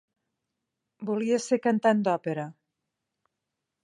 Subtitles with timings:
[1.09, 2.47] Volia ser cantant d'òpera.